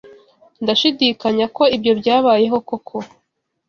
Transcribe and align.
Ndashidikanya 0.63 1.45
ko 1.55 1.63
ibyo 1.75 1.91
byabayeho 1.99 2.57
koko. 2.67 2.97